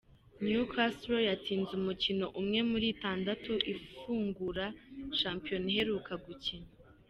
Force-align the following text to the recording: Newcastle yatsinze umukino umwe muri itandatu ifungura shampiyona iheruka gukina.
Newcastle 0.45 1.17
yatsinze 1.29 1.71
umukino 1.79 2.25
umwe 2.39 2.59
muri 2.69 2.85
itandatu 2.95 3.51
ifungura 3.73 4.65
shampiyona 5.19 5.67
iheruka 5.71 6.13
gukina. 6.25 6.67